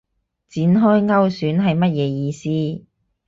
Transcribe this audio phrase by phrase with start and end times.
[0.47, 2.87] 展開勾選係乜嘢意思